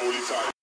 [0.00, 0.57] Hold it tight.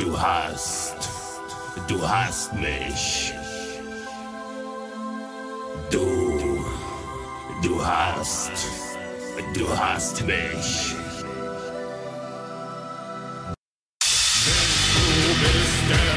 [0.00, 1.10] Du hast,
[1.86, 3.34] du hast mich.
[5.90, 6.64] Du,
[7.62, 8.50] du hast,
[9.54, 10.94] du hast mich.
[14.94, 16.09] Du, bist du.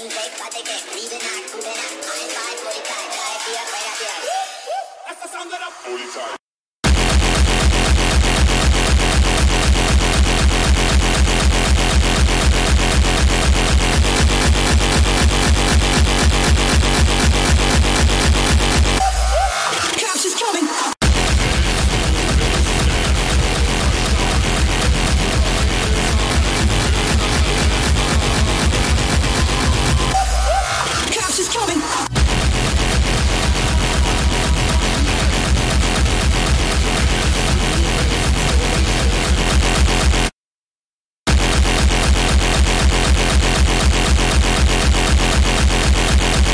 [0.00, 0.16] That's
[5.22, 6.39] the sound that I'm.